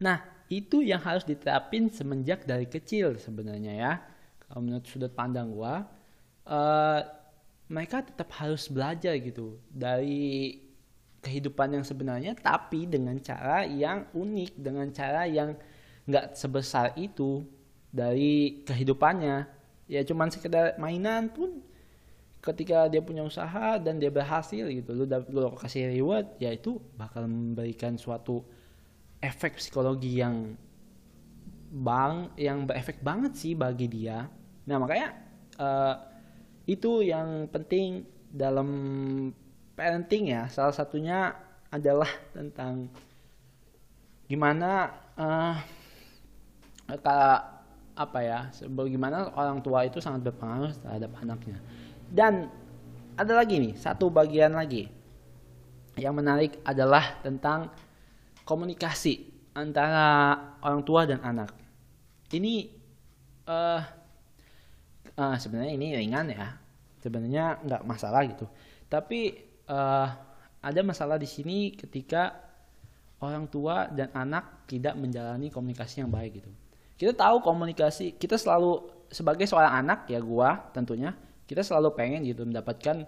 Nah 0.00 0.33
itu 0.52 0.84
yang 0.84 1.00
harus 1.00 1.24
diterapin 1.24 1.88
semenjak 1.88 2.44
dari 2.44 2.68
kecil 2.68 3.16
sebenarnya 3.16 3.72
ya. 3.72 3.92
Kalau 4.44 4.60
menurut 4.60 4.84
sudut 4.84 5.12
pandang 5.12 5.50
gua 5.50 5.88
uh, 6.48 7.00
mereka 7.68 8.04
tetap 8.04 8.28
harus 8.36 8.68
belajar 8.68 9.16
gitu 9.16 9.56
dari 9.72 10.60
kehidupan 11.24 11.80
yang 11.80 11.84
sebenarnya 11.84 12.36
tapi 12.36 12.84
dengan 12.84 13.16
cara 13.24 13.64
yang 13.64 14.04
unik 14.12 14.52
dengan 14.60 14.92
cara 14.92 15.24
yang 15.24 15.56
nggak 16.04 16.36
sebesar 16.36 16.92
itu 17.00 17.40
dari 17.88 18.60
kehidupannya. 18.68 19.48
Ya 19.88 20.00
cuman 20.04 20.28
sekedar 20.32 20.76
mainan 20.80 21.32
pun 21.32 21.60
ketika 22.44 22.92
dia 22.92 23.00
punya 23.00 23.24
usaha 23.24 23.80
dan 23.80 23.96
dia 23.96 24.12
berhasil 24.12 24.68
gitu 24.68 24.92
lu 24.92 25.08
lu 25.08 25.48
kasih 25.56 25.88
reward 25.96 26.28
ya 26.36 26.52
itu 26.52 26.76
bakal 26.92 27.24
memberikan 27.24 27.96
suatu 27.96 28.44
efek 29.24 29.56
psikologi 29.56 30.20
yang 30.20 30.52
bang 31.74 32.28
yang 32.36 32.68
berefek 32.68 33.00
banget 33.00 33.32
sih 33.34 33.56
bagi 33.56 33.88
dia. 33.88 34.28
Nah 34.68 34.76
makanya 34.76 35.08
uh, 35.56 35.94
itu 36.68 37.00
yang 37.00 37.48
penting 37.48 38.04
dalam 38.28 38.68
parenting 39.72 40.30
ya. 40.30 40.46
Salah 40.52 40.76
satunya 40.76 41.32
adalah 41.72 42.08
tentang 42.36 42.92
gimana 44.28 44.92
uh, 45.16 45.56
apa 47.94 48.18
ya 48.22 48.48
bagaimana 48.68 49.32
orang 49.34 49.60
tua 49.64 49.88
itu 49.88 49.98
sangat 49.98 50.30
berpengaruh 50.30 50.70
terhadap 50.78 51.10
anaknya. 51.18 51.58
Dan 52.06 52.52
ada 53.18 53.32
lagi 53.34 53.58
nih 53.58 53.74
satu 53.74 54.10
bagian 54.10 54.54
lagi 54.54 54.90
yang 55.94 56.14
menarik 56.14 56.58
adalah 56.66 57.18
tentang 57.22 57.70
komunikasi 58.44 59.32
antara 59.56 60.36
orang 60.60 60.84
tua 60.84 61.08
dan 61.08 61.20
anak. 61.24 61.52
Ini 62.32 62.68
uh, 63.48 63.80
uh, 65.16 65.36
sebenarnya 65.40 65.72
ini 65.74 65.86
ringan 65.96 66.28
ya. 66.30 66.56
Sebenarnya 67.00 67.60
nggak 67.64 67.82
masalah 67.84 68.24
gitu. 68.24 68.48
Tapi 68.88 69.36
uh, 69.68 70.08
ada 70.64 70.80
masalah 70.80 71.20
di 71.20 71.28
sini 71.28 71.76
ketika 71.76 72.32
orang 73.20 73.48
tua 73.48 73.88
dan 73.92 74.12
anak 74.16 74.68
tidak 74.68 74.96
menjalani 74.96 75.52
komunikasi 75.52 76.04
yang 76.04 76.12
baik 76.12 76.40
gitu. 76.40 76.50
Kita 76.96 77.12
tahu 77.12 77.44
komunikasi 77.44 78.16
kita 78.16 78.40
selalu 78.40 78.88
sebagai 79.12 79.44
seorang 79.44 79.84
anak 79.84 80.08
ya 80.08 80.18
gua 80.24 80.72
tentunya 80.72 81.12
kita 81.44 81.60
selalu 81.60 81.92
pengen 81.92 82.24
gitu 82.24 82.42
mendapatkan 82.48 83.04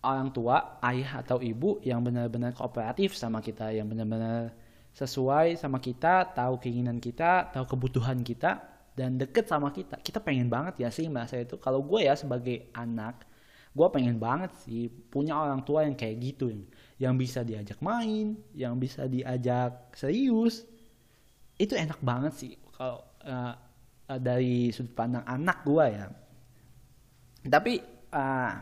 orang 0.00 0.32
tua 0.32 0.80
ayah 0.80 1.20
atau 1.20 1.38
ibu 1.40 1.76
yang 1.84 2.00
benar-benar 2.00 2.56
kooperatif 2.56 3.12
sama 3.12 3.44
kita 3.44 3.68
yang 3.72 3.84
benar-benar 3.88 4.52
sesuai 4.96 5.60
sama 5.60 5.78
kita 5.78 6.32
tahu 6.34 6.58
keinginan 6.58 6.98
kita 6.98 7.52
tahu 7.52 7.76
kebutuhan 7.76 8.24
kita 8.24 8.58
dan 8.96 9.16
deket 9.16 9.46
sama 9.46 9.70
kita. 9.70 10.00
Kita 10.02 10.18
pengen 10.18 10.50
banget 10.50 10.82
ya 10.82 10.90
sih 10.90 11.06
merasa 11.06 11.38
itu. 11.38 11.56
Kalau 11.60 11.84
gue 11.84 12.04
ya 12.04 12.16
sebagai 12.18 12.72
anak 12.74 13.28
gue 13.70 13.86
pengen 13.94 14.18
banget 14.18 14.50
sih 14.66 14.90
punya 14.90 15.38
orang 15.38 15.62
tua 15.62 15.86
yang 15.86 15.94
kayak 15.94 16.16
gitu. 16.18 16.50
Yang, 16.50 16.64
yang 17.00 17.14
bisa 17.16 17.40
diajak 17.46 17.78
main 17.80 18.40
yang 18.56 18.74
bisa 18.80 19.06
diajak 19.06 19.94
serius. 19.94 20.66
Itu 21.60 21.76
enak 21.76 22.00
banget 22.00 22.32
sih 22.34 22.52
kalau 22.72 23.04
uh, 23.24 23.54
dari 24.18 24.74
sudut 24.74 24.96
pandang 24.96 25.22
anak 25.28 25.62
gue 25.62 25.86
ya. 25.86 26.06
Tapi 27.46 27.72
uh, 28.10 28.52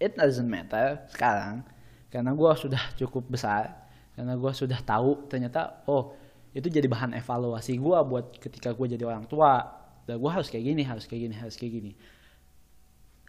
it 0.00 0.16
doesn't 0.16 0.48
matter 0.48 1.00
sekarang. 1.12 1.64
Karena 2.12 2.32
gue 2.32 2.50
sudah 2.56 2.82
cukup 2.96 3.28
besar 3.28 3.86
karena 4.16 4.32
gue 4.32 4.52
sudah 4.56 4.80
tahu 4.80 5.28
ternyata 5.28 5.84
oh 5.84 6.16
itu 6.56 6.72
jadi 6.72 6.88
bahan 6.88 7.12
evaluasi 7.20 7.76
gue 7.76 7.98
buat 8.08 8.40
ketika 8.40 8.72
gue 8.72 8.96
jadi 8.96 9.04
orang 9.04 9.28
tua. 9.28 9.84
Dan 10.06 10.22
gue 10.22 10.30
harus 10.30 10.46
kayak 10.46 10.64
gini 10.64 10.82
harus 10.86 11.04
kayak 11.04 11.28
gini 11.28 11.34
harus 11.34 11.58
kayak 11.58 11.72
gini. 11.82 11.92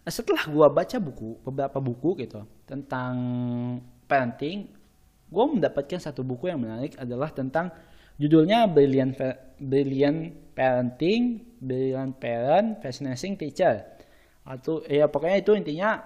Nah, 0.06 0.12
setelah 0.14 0.46
gue 0.48 0.66
baca 0.72 0.96
buku 0.96 1.42
beberapa 1.44 1.78
buku 1.82 2.24
gitu 2.24 2.46
tentang 2.64 3.14
parenting 4.08 4.72
gue 5.28 5.44
mendapatkan 5.44 6.00
satu 6.00 6.24
buku 6.24 6.48
yang 6.48 6.60
menarik 6.60 6.96
adalah 6.96 7.28
tentang 7.28 7.68
Judulnya 8.18 8.66
Brilliant, 8.66 9.14
Brilliant 9.62 10.34
Parenting, 10.58 11.38
Brilliant 11.62 12.18
Parent, 12.18 12.82
Fascinating 12.82 13.38
Teacher. 13.38 13.86
Atau 14.42 14.82
ya 14.90 15.06
pokoknya 15.06 15.38
itu 15.38 15.54
intinya 15.54 16.02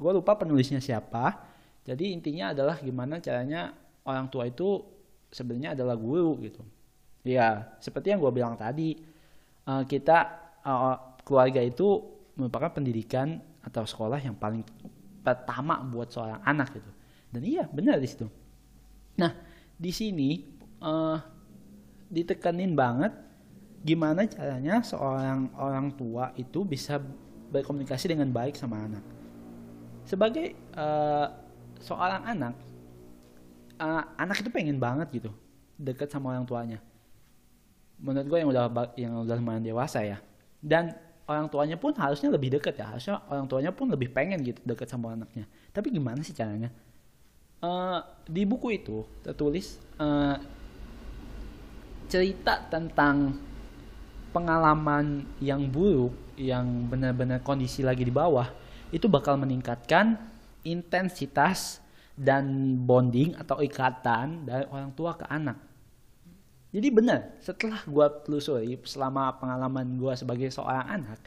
gue 0.00 0.12
lupa 0.16 0.32
penulisnya 0.40 0.80
siapa. 0.80 1.44
Jadi 1.84 2.16
intinya 2.16 2.56
adalah 2.56 2.80
gimana 2.80 3.20
caranya 3.20 3.76
orang 4.08 4.32
tua 4.32 4.48
itu 4.48 4.80
sebenarnya 5.28 5.76
adalah 5.76 5.94
guru 6.00 6.40
gitu. 6.40 6.64
Ya 7.20 7.76
seperti 7.84 8.16
yang 8.16 8.24
gue 8.24 8.32
bilang 8.32 8.56
tadi 8.56 8.96
uh, 9.68 9.84
kita 9.84 10.18
uh, 10.64 11.20
keluarga 11.20 11.60
itu 11.60 12.00
merupakan 12.40 12.72
pendidikan 12.72 13.36
atau 13.60 13.84
sekolah 13.84 14.16
yang 14.24 14.32
paling 14.40 14.64
pertama 15.20 15.84
buat 15.84 16.08
seorang 16.08 16.40
anak 16.48 16.80
gitu. 16.80 16.90
Dan 17.28 17.44
iya 17.44 17.68
benar 17.68 18.00
di 18.00 18.08
situ. 18.08 18.24
Nah 19.20 19.36
di 19.76 19.92
sini 19.92 20.40
uh, 20.80 21.20
ditekanin 22.08 22.72
banget 22.72 23.12
gimana 23.80 24.24
caranya 24.28 24.80
seorang 24.84 25.52
orang 25.56 25.92
tua 25.96 26.32
itu 26.36 26.64
bisa 26.64 27.00
berkomunikasi 27.52 28.12
dengan 28.16 28.28
baik 28.32 28.56
sama 28.56 28.80
anak. 28.80 29.19
Sebagai 30.04 30.56
uh, 30.74 31.28
seorang 31.80 32.22
anak, 32.26 32.54
uh, 33.80 34.04
anak 34.20 34.44
itu 34.44 34.50
pengen 34.52 34.76
banget 34.76 35.08
gitu 35.10 35.30
deket 35.80 36.12
sama 36.12 36.36
orang 36.36 36.44
tuanya. 36.44 36.78
Menurut 38.00 38.26
gue 38.28 38.38
yang 38.40 38.50
udah 38.52 38.64
yang 38.96 39.12
udah 39.24 39.36
lumayan 39.36 39.64
dewasa 39.64 40.04
ya. 40.04 40.20
Dan 40.60 40.92
orang 41.24 41.48
tuanya 41.48 41.76
pun 41.80 41.96
harusnya 41.96 42.28
lebih 42.28 42.60
deket 42.60 42.76
ya. 42.76 42.92
Harusnya 42.92 43.24
orang 43.28 43.48
tuanya 43.48 43.72
pun 43.72 43.88
lebih 43.88 44.12
pengen 44.12 44.44
gitu 44.44 44.60
deket 44.64 44.88
sama 44.88 45.16
anaknya. 45.16 45.48
Tapi 45.72 45.88
gimana 45.88 46.20
sih 46.20 46.36
caranya? 46.36 46.68
Uh, 47.60 48.00
di 48.24 48.48
buku 48.48 48.72
itu 48.72 49.04
tertulis 49.20 49.76
uh, 50.00 50.36
cerita 52.08 52.56
tentang 52.72 53.36
pengalaman 54.32 55.28
yang 55.44 55.68
buruk 55.68 56.16
yang 56.40 56.88
benar-benar 56.88 57.44
kondisi 57.44 57.84
lagi 57.84 58.00
di 58.00 58.14
bawah 58.14 58.48
itu 58.90 59.06
bakal 59.06 59.38
meningkatkan 59.38 60.18
intensitas 60.66 61.80
dan 62.18 62.76
bonding 62.84 63.32
atau 63.38 63.62
ikatan 63.62 64.44
dari 64.44 64.66
orang 64.68 64.92
tua 64.92 65.16
ke 65.16 65.24
anak. 65.30 65.56
Jadi 66.70 66.88
benar, 66.92 67.34
setelah 67.42 67.82
gue 67.82 68.06
telusuri 68.22 68.78
selama 68.86 69.34
pengalaman 69.42 69.98
gue 69.98 70.12
sebagai 70.14 70.52
seorang 70.54 70.86
anak, 70.86 71.18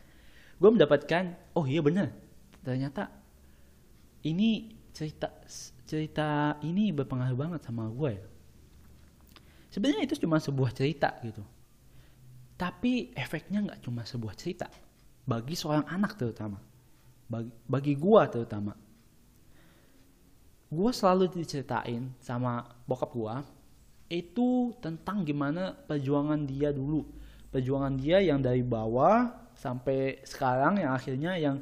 gue 0.55 0.69
mendapatkan, 0.71 1.35
oh 1.57 1.67
iya 1.67 1.83
benar, 1.83 2.15
ternyata 2.63 3.11
ini 4.23 4.71
cerita 4.95 5.27
cerita 5.83 6.55
ini 6.63 6.95
berpengaruh 6.95 7.35
banget 7.35 7.61
sama 7.67 7.91
gue 7.91 8.11
ya. 8.15 8.25
Sebenarnya 9.73 10.05
itu 10.05 10.15
cuma 10.21 10.37
sebuah 10.39 10.71
cerita 10.71 11.17
gitu. 11.25 11.43
Tapi 12.55 13.11
efeknya 13.17 13.65
nggak 13.65 13.81
cuma 13.83 14.05
sebuah 14.05 14.37
cerita 14.37 14.69
bagi 15.27 15.57
seorang 15.57 15.89
anak 15.89 16.15
terutama 16.15 16.61
bagi, 17.27 17.51
bagi 17.65 17.93
gua 17.97 18.27
terutama. 18.29 18.73
Gua 20.73 20.89
selalu 20.89 21.29
diceritain 21.29 22.09
sama 22.17 22.65
bokap 22.89 23.11
gua 23.13 23.35
itu 24.13 24.73
tentang 24.77 25.25
gimana 25.25 25.73
perjuangan 25.73 26.45
dia 26.45 26.69
dulu. 26.69 27.05
Perjuangan 27.49 27.93
dia 27.97 28.21
yang 28.21 28.41
dari 28.41 28.61
bawah 28.61 29.29
sampai 29.53 30.21
sekarang 30.25 30.81
yang 30.81 30.93
akhirnya 30.93 31.37
yang 31.37 31.61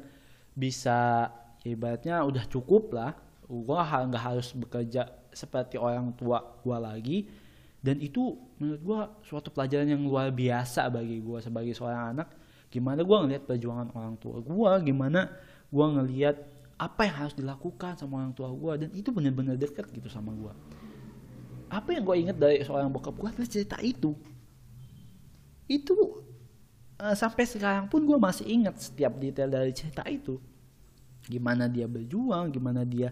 bisa 0.52 1.28
ya 1.64 1.72
ibaratnya 1.72 2.20
udah 2.24 2.44
cukup 2.48 2.92
lah. 2.92 3.12
Gua 3.48 3.84
nggak 3.84 4.24
harus 4.24 4.52
bekerja 4.56 5.08
seperti 5.32 5.80
orang 5.80 6.12
tua 6.16 6.40
gua 6.64 6.80
lagi. 6.80 7.28
Dan 7.82 7.98
itu 7.98 8.38
menurut 8.62 8.82
gue 8.86 9.00
suatu 9.26 9.50
pelajaran 9.50 9.90
yang 9.90 10.06
luar 10.06 10.30
biasa 10.30 10.86
bagi 10.86 11.18
gue 11.18 11.42
sebagai 11.42 11.74
seorang 11.74 12.14
anak. 12.14 12.30
Gimana 12.70 13.02
gue 13.02 13.16
ngelihat 13.26 13.42
perjuangan 13.42 13.90
orang 13.90 14.14
tua 14.22 14.38
gue 14.38 14.72
gimana 14.86 15.26
gue 15.72 15.86
ngelihat 15.98 16.36
apa 16.76 17.08
yang 17.08 17.16
harus 17.26 17.34
dilakukan 17.34 17.96
sama 17.96 18.20
orang 18.20 18.36
tua 18.36 18.52
gue 18.52 18.86
dan 18.86 18.90
itu 18.92 19.08
bener-bener 19.08 19.56
deket 19.56 19.88
gitu 19.88 20.12
sama 20.12 20.36
gue 20.36 20.52
apa 21.72 21.88
yang 21.96 22.04
gue 22.04 22.16
inget 22.20 22.36
dari 22.36 22.60
seorang 22.60 22.92
bokap 22.92 23.16
gue 23.16 23.28
adalah 23.32 23.48
cerita 23.48 23.80
itu. 23.80 24.12
Itu 25.64 26.20
uh, 27.00 27.16
sampai 27.16 27.48
sekarang 27.48 27.88
pun 27.88 28.04
gue 28.04 28.18
masih 28.20 28.44
ingat 28.44 28.76
setiap 28.76 29.16
detail 29.16 29.48
dari 29.48 29.72
cerita 29.72 30.04
itu. 30.04 30.36
Gimana 31.24 31.72
dia 31.72 31.88
berjuang 31.88 32.52
gimana 32.52 32.84
dia 32.84 33.08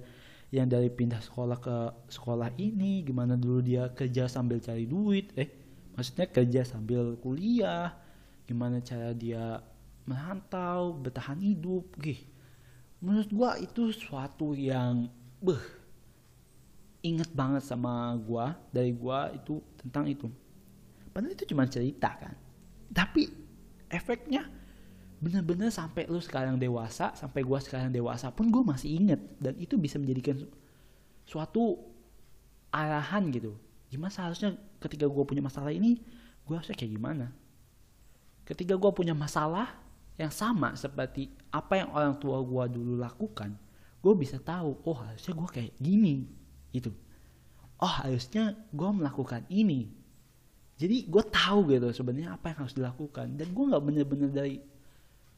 yang 0.52 0.68
dari 0.68 0.92
pindah 0.92 1.24
sekolah 1.24 1.56
ke 1.56 1.76
sekolah 2.12 2.52
ini 2.60 3.00
gimana 3.00 3.38
dulu 3.38 3.64
dia 3.64 3.88
kerja 3.94 4.26
sambil 4.26 4.58
cari 4.58 4.82
duit 4.82 5.30
eh 5.38 5.46
maksudnya 5.94 6.26
kerja 6.26 6.66
sambil 6.66 7.14
kuliah 7.22 7.94
gimana 8.50 8.82
cara 8.82 9.14
dia 9.14 9.62
merantau 10.10 10.98
bertahan 10.98 11.38
hidup 11.38 11.94
gih 12.02 12.18
menurut 13.00 13.30
gue 13.32 13.50
itu 13.64 13.82
suatu 13.96 14.52
yang 14.52 15.08
beh 15.40 15.64
inget 17.00 17.32
banget 17.32 17.64
sama 17.64 18.12
gue 18.20 18.46
dari 18.72 18.92
gue 18.92 19.18
itu 19.40 19.60
tentang 19.80 20.04
itu. 20.04 20.28
Padahal 21.10 21.32
itu 21.32 21.48
cuma 21.48 21.64
cerita 21.66 22.12
kan. 22.20 22.36
Tapi 22.92 23.26
efeknya 23.90 24.46
bener-bener 25.20 25.68
sampai 25.68 26.08
lu 26.08 26.16
sekarang 26.16 26.56
dewasa 26.56 27.12
sampai 27.12 27.44
gua 27.44 27.60
sekarang 27.60 27.92
dewasa 27.92 28.32
pun 28.32 28.48
gue 28.48 28.64
masih 28.64 28.96
inget 28.96 29.20
dan 29.36 29.52
itu 29.60 29.76
bisa 29.76 30.00
menjadikan 30.00 30.48
suatu 31.28 31.76
arahan 32.72 33.28
gitu. 33.28 33.52
Gimana 33.92 34.08
seharusnya 34.08 34.56
ketika 34.80 35.04
gue 35.04 35.24
punya 35.28 35.44
masalah 35.44 35.74
ini 35.76 36.00
gue 36.48 36.54
harusnya 36.56 36.72
kayak 36.72 36.96
gimana? 36.96 37.26
Ketika 38.48 38.80
gue 38.80 38.90
punya 38.96 39.12
masalah 39.12 39.76
yang 40.20 40.32
sama 40.32 40.76
seperti 40.76 41.32
apa 41.48 41.80
yang 41.80 41.90
orang 41.96 42.14
tua 42.20 42.44
gue 42.44 42.76
dulu 42.76 43.00
lakukan 43.00 43.56
gue 44.04 44.14
bisa 44.16 44.36
tahu 44.36 44.76
oh 44.84 44.96
harusnya 45.00 45.32
gue 45.32 45.48
kayak 45.48 45.72
gini 45.80 46.28
itu 46.76 46.92
oh 47.80 47.92
harusnya 48.04 48.54
gue 48.70 48.90
melakukan 48.92 49.48
ini. 49.48 49.88
Jadi 50.80 51.08
gue 51.08 51.24
tahu 51.28 51.68
gitu 51.76 51.92
sebenarnya 51.92 52.36
apa 52.36 52.52
yang 52.52 52.58
harus 52.64 52.76
dilakukan. 52.76 53.36
Dan 53.36 53.52
gue 53.52 53.64
nggak 53.68 53.84
bener-bener 53.84 54.30
dari 54.32 54.56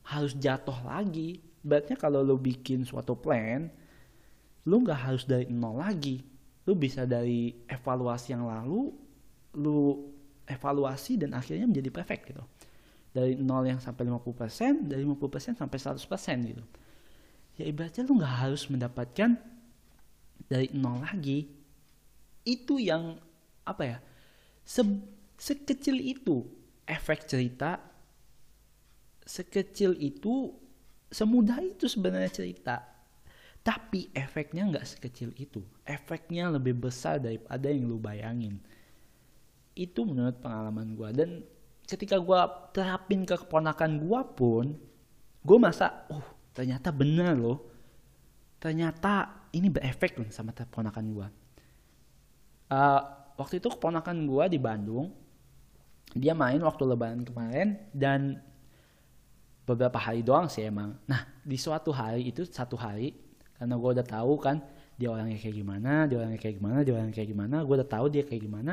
harus 0.06 0.34
jatuh 0.38 0.76
lagi. 0.86 1.42
Berarti 1.62 1.94
kalau 1.94 2.22
lo 2.22 2.38
bikin 2.38 2.82
suatu 2.82 3.14
plan 3.14 3.70
lo 4.62 4.78
nggak 4.78 5.00
harus 5.10 5.24
dari 5.26 5.50
nol 5.50 5.78
lagi. 5.78 6.22
Lo 6.66 6.78
bisa 6.78 7.06
dari 7.06 7.50
evaluasi 7.66 8.34
yang 8.34 8.46
lalu 8.46 8.94
lo 9.58 10.10
evaluasi 10.46 11.18
dan 11.18 11.34
akhirnya 11.38 11.66
menjadi 11.70 11.90
perfect 11.94 12.34
gitu 12.34 12.42
dari 13.12 13.36
nol 13.36 13.68
yang 13.68 13.80
sampai 13.80 14.08
50% 14.08 14.88
dari 14.88 15.04
50% 15.04 15.60
sampai 15.60 15.78
100% 15.78 16.48
gitu. 16.48 16.64
Ya 17.60 17.64
ibaratnya 17.68 18.08
lo 18.08 18.16
nggak 18.16 18.36
harus 18.48 18.64
mendapatkan 18.72 19.36
dari 20.48 20.72
nol 20.72 21.04
lagi. 21.04 21.48
Itu 22.42 22.80
yang 22.80 23.20
apa 23.62 23.82
ya 23.84 23.98
se 24.64 24.82
sekecil 25.38 26.00
itu 26.00 26.42
efek 26.88 27.28
cerita 27.28 27.78
sekecil 29.22 29.94
itu 30.02 30.50
semudah 31.12 31.62
itu 31.62 31.86
sebenarnya 31.86 32.32
cerita. 32.32 32.82
Tapi 33.62 34.10
efeknya 34.10 34.66
nggak 34.66 34.86
sekecil 34.98 35.30
itu. 35.38 35.62
Efeknya 35.86 36.50
lebih 36.50 36.74
besar 36.74 37.22
daripada 37.22 37.70
yang 37.70 37.86
lu 37.86 38.02
bayangin. 38.02 38.58
Itu 39.78 40.02
menurut 40.02 40.42
pengalaman 40.42 40.98
gue 40.98 41.10
dan 41.14 41.30
ketika 41.86 42.16
gue 42.18 42.40
terapin 42.72 43.26
ke 43.26 43.36
keponakan 43.36 44.00
gue 44.00 44.20
pun 44.36 44.66
gue 45.42 45.58
masa 45.58 46.06
oh 46.08 46.24
ternyata 46.52 46.92
benar 46.92 47.34
loh. 47.36 47.70
Ternyata 48.62 49.50
ini 49.50 49.66
berefek 49.66 50.22
loh 50.22 50.30
sama 50.30 50.54
keponakan 50.54 51.06
gue 51.10 51.28
uh, 52.72 53.00
waktu 53.36 53.60
itu 53.60 53.68
keponakan 53.68 54.24
gue 54.24 54.44
di 54.56 54.58
Bandung 54.58 55.12
dia 56.12 56.36
main 56.36 56.60
waktu 56.60 56.82
lebaran 56.84 57.24
kemarin 57.24 57.80
dan 57.92 58.36
beberapa 59.64 59.96
hari 59.96 60.20
doang 60.20 60.50
sih 60.50 60.68
emang. 60.68 60.98
Nah 61.08 61.24
di 61.40 61.56
suatu 61.56 61.88
hari 61.94 62.28
itu 62.28 62.44
satu 62.44 62.76
hari 62.76 63.16
karena 63.56 63.78
gue 63.78 63.90
udah 63.96 64.04
tahu 64.04 64.36
kan 64.36 64.60
dia 64.98 65.08
orangnya 65.08 65.40
kayak 65.40 65.56
gimana 65.56 66.04
dia 66.04 66.20
orangnya 66.20 66.40
kayak 66.40 66.56
gimana 66.60 66.78
dia 66.84 66.92
orangnya 66.92 67.14
kayak 67.16 67.30
gimana 67.32 67.56
gue 67.64 67.74
udah 67.80 67.88
tahu 67.88 68.06
dia 68.12 68.22
kayak 68.28 68.42
gimana 68.44 68.72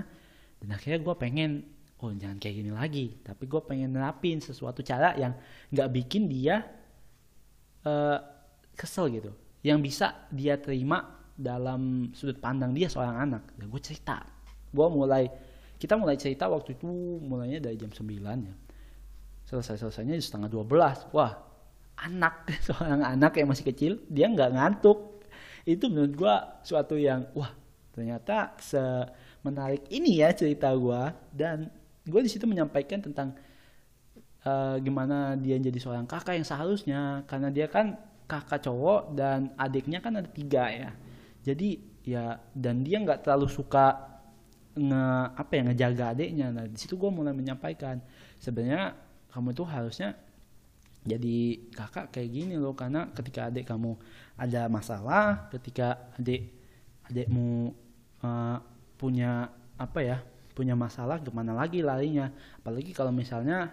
dan 0.60 0.70
akhirnya 0.76 1.00
gue 1.00 1.16
pengen 1.16 1.52
oh 2.00 2.12
jangan 2.16 2.38
kayak 2.40 2.56
gini 2.64 2.72
lagi. 2.72 3.06
Tapi 3.20 3.44
gue 3.46 3.62
pengen 3.64 3.92
nerapin 3.96 4.40
sesuatu 4.40 4.80
cara 4.84 5.16
yang 5.20 5.36
nggak 5.72 5.90
bikin 5.92 6.32
dia 6.32 6.64
uh, 7.84 8.20
kesel 8.76 9.12
gitu. 9.12 9.32
Yang 9.60 9.80
bisa 9.92 10.08
dia 10.32 10.56
terima 10.56 11.20
dalam 11.36 12.12
sudut 12.16 12.40
pandang 12.40 12.72
dia 12.72 12.88
seorang 12.88 13.30
anak. 13.30 13.44
Dan 13.60 13.68
gue 13.68 13.82
cerita. 13.84 14.24
Gue 14.72 14.88
mulai 14.88 15.28
kita 15.80 15.96
mulai 15.96 16.20
cerita 16.20 16.48
waktu 16.52 16.76
itu 16.76 16.88
mulainya 17.24 17.60
dari 17.64 17.76
jam 17.76 17.92
9 17.92 18.04
ya. 18.48 18.56
Selesai 19.48 19.82
selesainya 19.82 20.16
setengah 20.20 20.52
12 20.52 21.16
wah 21.16 21.34
anak 22.00 22.48
seorang 22.68 23.04
anak 23.04 23.36
yang 23.36 23.48
masih 23.52 23.68
kecil 23.68 23.92
dia 24.08 24.32
nggak 24.32 24.56
ngantuk. 24.56 25.20
Itu 25.68 25.92
menurut 25.92 26.14
gue 26.16 26.36
suatu 26.64 26.96
yang 26.96 27.28
wah 27.36 27.52
ternyata 27.92 28.56
se 28.64 28.80
menarik 29.44 29.88
ini 29.92 30.20
ya 30.20 30.32
cerita 30.36 30.72
gue 30.72 31.02
dan 31.32 31.79
gue 32.10 32.22
di 32.26 32.32
situ 32.32 32.50
menyampaikan 32.50 33.00
tentang 33.00 33.38
uh, 34.44 34.76
gimana 34.82 35.38
dia 35.38 35.56
jadi 35.62 35.80
seorang 35.80 36.10
kakak 36.10 36.36
yang 36.42 36.48
seharusnya. 36.48 37.02
Karena 37.30 37.54
dia 37.54 37.70
kan 37.70 37.96
kakak 38.30 38.66
cowok 38.66 39.14
dan 39.18 39.54
adiknya 39.56 40.02
kan 40.02 40.18
ada 40.20 40.30
tiga 40.30 40.70
ya. 40.70 40.92
Jadi 41.46 41.80
ya 42.06 42.42
dan 42.54 42.82
dia 42.82 43.00
nggak 43.00 43.26
terlalu 43.26 43.48
suka 43.48 44.20
nge 44.76 45.06
apa 45.38 45.52
ya 45.54 45.62
ngejaga 45.72 46.06
adiknya. 46.14 46.48
Nah 46.54 46.66
di 46.66 46.78
situ 46.78 46.98
gue 46.98 47.10
mulai 47.10 47.34
menyampaikan 47.34 48.02
sebenarnya 48.42 48.98
kamu 49.30 49.54
tuh 49.54 49.68
harusnya 49.70 50.18
jadi 51.06 51.70
kakak 51.74 52.12
kayak 52.12 52.30
gini 52.30 52.56
loh. 52.58 52.74
Karena 52.78 53.10
ketika 53.14 53.50
adik 53.50 53.70
kamu 53.70 53.98
ada 54.38 54.68
masalah 54.68 55.50
ketika 55.54 56.12
adik 56.18 56.54
adikmu 57.10 57.74
uh, 58.22 58.58
punya 59.00 59.50
apa 59.80 60.00
ya 60.04 60.18
punya 60.60 60.76
masalah 60.76 61.24
ke 61.24 61.32
mana 61.32 61.56
lagi 61.56 61.80
larinya? 61.80 62.28
Apalagi 62.60 62.92
kalau 62.92 63.16
misalnya 63.16 63.72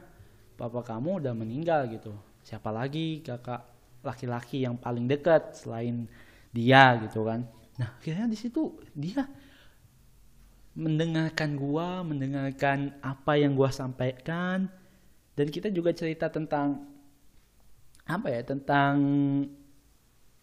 papa 0.54 0.86
kamu 0.86 1.18
udah 1.26 1.34
meninggal 1.34 1.90
gitu. 1.90 2.14
Siapa 2.46 2.70
lagi 2.70 3.26
kakak 3.26 3.66
laki-laki 4.06 4.62
yang 4.62 4.78
paling 4.78 5.10
dekat 5.10 5.58
selain 5.58 6.06
dia 6.54 6.94
gitu 7.02 7.26
kan? 7.26 7.42
Nah 7.82 7.98
akhirnya 7.98 8.30
di 8.30 8.38
situ 8.38 8.78
dia 8.94 9.26
mendengarkan 10.76 11.56
gua, 11.58 12.04
mendengarkan 12.06 12.94
apa 13.02 13.34
yang 13.34 13.58
gua 13.58 13.74
sampaikan. 13.74 14.70
Dan 15.36 15.50
kita 15.50 15.68
juga 15.74 15.90
cerita 15.92 16.30
tentang 16.30 16.86
apa 18.06 18.30
ya, 18.30 18.40
tentang 18.46 18.94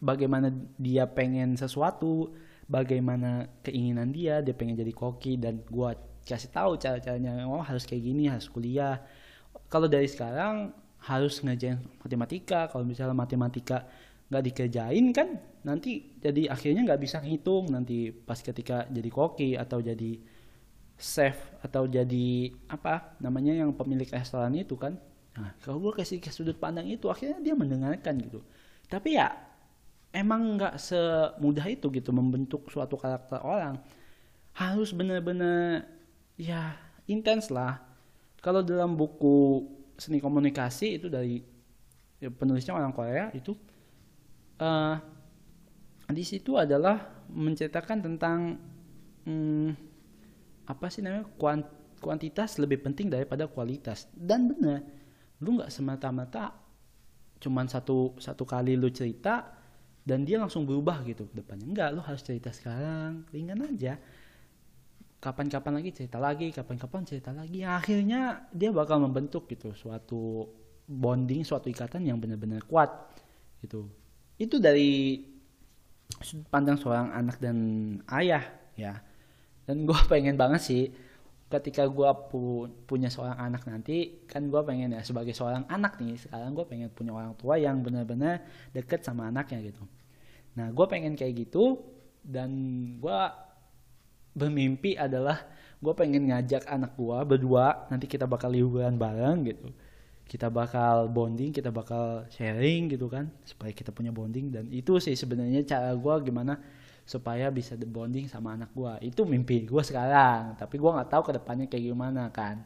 bagaimana 0.03 0.51
dia 0.75 1.07
pengen 1.07 1.55
sesuatu, 1.55 2.35
bagaimana 2.67 3.47
keinginan 3.63 4.11
dia, 4.11 4.43
dia 4.43 4.53
pengen 4.53 4.75
jadi 4.75 4.91
koki 4.93 5.39
dan 5.39 5.63
gua 5.71 5.95
kasih 6.23 6.49
tahu 6.51 6.79
cara-caranya, 6.79 7.43
oh 7.45 7.61
harus 7.61 7.83
kayak 7.83 8.03
gini, 8.03 8.31
harus 8.31 8.47
kuliah. 8.47 9.03
Kalau 9.67 9.91
dari 9.91 10.07
sekarang 10.07 10.71
harus 11.03 11.43
ngajain 11.43 11.83
matematika, 11.99 12.71
kalau 12.71 12.87
misalnya 12.87 13.15
matematika 13.15 13.83
nggak 14.31 14.43
dikerjain 14.49 15.05
kan 15.13 15.37
nanti 15.61 16.17
jadi 16.17 16.49
akhirnya 16.49 16.81
nggak 16.87 17.01
bisa 17.03 17.19
ngitung. 17.21 17.69
Nanti 17.69 18.09
pas 18.09 18.39
ketika 18.39 18.87
jadi 18.87 19.09
koki 19.11 19.59
atau 19.59 19.83
jadi 19.83 20.17
chef 20.97 21.35
atau 21.59 21.83
jadi 21.89 22.53
apa 22.71 23.19
namanya 23.19 23.51
yang 23.51 23.75
pemilik 23.75 24.07
restoran 24.07 24.55
itu 24.55 24.79
kan. 24.79 24.95
Nah 25.35 25.51
kalau 25.59 25.83
gue 25.83 25.93
kasih 25.99 26.23
ke 26.23 26.31
sudut 26.31 26.55
pandang 26.55 26.87
itu 26.87 27.11
akhirnya 27.11 27.43
dia 27.43 27.55
mendengarkan 27.57 28.15
gitu. 28.23 28.39
Tapi 28.87 29.19
ya 29.19 29.33
emang 30.13 30.55
nggak 30.55 30.77
semudah 30.79 31.65
itu 31.67 31.89
gitu 31.91 32.09
membentuk 32.15 32.69
suatu 32.71 32.95
karakter 32.95 33.41
orang. 33.43 33.81
Harus 34.53 34.93
benar-benar 34.93 35.89
ya. 36.37 36.77
Intens 37.07 37.51
lah. 37.51 37.83
Kalau 38.39 38.63
dalam 38.63 38.95
buku 38.95 39.67
seni 39.99 40.19
komunikasi 40.19 40.99
itu 40.99 41.07
dari 41.11 41.39
ya, 42.19 42.31
penulisnya 42.31 42.75
orang 42.75 42.91
Korea 42.95 43.31
itu 43.35 43.55
uh, 44.59 44.95
di 46.11 46.23
situ 46.23 46.55
adalah 46.59 47.23
menceritakan 47.31 47.97
tentang 48.03 48.59
hmm, 49.27 49.69
apa 50.67 50.85
sih 50.87 51.03
namanya 51.03 51.27
kuant, 51.35 51.63
kuantitas 51.99 52.59
lebih 52.59 52.83
penting 52.83 53.11
daripada 53.11 53.47
kualitas. 53.47 54.07
Dan 54.15 54.47
benar 54.51 54.83
lu 55.43 55.59
nggak 55.59 55.71
semata-mata 55.71 56.55
cuman 57.43 57.67
satu 57.67 58.15
satu 58.15 58.47
kali 58.47 58.79
lu 58.79 58.87
cerita 58.87 59.51
dan 60.07 60.23
dia 60.23 60.39
langsung 60.39 60.63
berubah 60.63 61.03
gitu 61.03 61.27
depannya. 61.35 61.67
Enggak 61.67 61.89
lu 61.95 61.99
harus 62.03 62.23
cerita 62.23 62.51
sekarang. 62.51 63.27
Ringan 63.31 63.59
aja 63.67 63.99
kapan-kapan 65.23 65.79
lagi 65.79 65.89
cerita 65.95 66.19
lagi 66.19 66.51
kapan-kapan 66.51 67.07
cerita 67.07 67.31
lagi. 67.31 67.63
Ya, 67.63 67.79
akhirnya 67.79 68.51
dia 68.51 68.75
bakal 68.75 68.99
membentuk 68.99 69.47
gitu 69.47 69.71
suatu 69.71 70.51
bonding 70.83 71.47
suatu 71.47 71.71
ikatan 71.71 72.03
yang 72.03 72.19
benar-benar 72.19 72.67
kuat 72.67 72.91
gitu. 73.63 73.87
Itu 74.35 74.59
dari 74.59 75.23
sudut 76.19 76.43
pandang 76.51 76.75
seorang 76.75 77.15
anak 77.15 77.39
dan 77.39 77.55
ayah 78.11 78.43
ya. 78.75 78.99
Dan 79.63 79.87
gue 79.87 79.95
pengen 80.11 80.35
banget 80.35 80.59
sih 80.59 80.83
ketika 81.47 81.85
gue 81.87 82.09
pu 82.27 82.65
punya 82.89 83.13
seorang 83.13 83.37
anak 83.37 83.63
nanti 83.69 84.25
kan 84.25 84.49
gue 84.49 84.57
pengen 84.65 84.97
ya 84.97 85.05
sebagai 85.05 85.37
seorang 85.37 85.69
anak 85.69 86.01
nih 86.01 86.17
sekarang 86.17 86.57
gue 86.57 86.65
pengen 86.65 86.89
punya 86.89 87.13
orang 87.13 87.37
tua 87.37 87.61
yang 87.61 87.85
benar-benar 87.85 88.43
deket 88.75 89.05
sama 89.07 89.31
anaknya 89.31 89.71
gitu. 89.71 89.85
Nah 90.59 90.73
gue 90.73 90.85
pengen 90.89 91.15
kayak 91.15 91.47
gitu 91.47 91.79
dan 92.25 92.51
gue 92.97 93.19
bermimpi 94.33 94.97
adalah 94.97 95.45
gue 95.83 95.93
pengen 95.93 96.31
ngajak 96.31 96.65
anak 96.65 96.95
gue 96.95 97.17
berdua 97.27 97.85
nanti 97.91 98.09
kita 98.09 98.25
bakal 98.25 98.49
liburan 98.53 98.97
bareng 98.97 99.45
gitu. 99.47 99.69
Kita 100.23 100.47
bakal 100.49 101.11
bonding 101.11 101.51
kita 101.53 101.69
bakal 101.69 102.25
sharing 102.31 102.89
gitu 102.89 103.11
kan 103.11 103.29
supaya 103.45 103.69
kita 103.75 103.93
punya 103.93 104.09
bonding. 104.09 104.49
Dan 104.49 104.71
itu 104.73 104.97
sih 104.97 105.13
sebenarnya 105.13 105.61
cara 105.67 105.93
gue 105.93 106.15
gimana 106.25 106.57
supaya 107.03 107.51
bisa 107.51 107.75
bonding 107.75 108.31
sama 108.31 108.55
anak 108.55 108.71
gue 108.71 109.11
itu 109.11 109.27
mimpi 109.27 109.67
gue 109.67 109.83
sekarang 109.83 110.55
tapi 110.55 110.79
gue 110.79 110.87
nggak 110.87 111.11
tahu 111.11 111.23
ke 111.27 111.31
depannya 111.35 111.65
kayak 111.67 111.85
gimana 111.93 112.31
kan. 112.31 112.63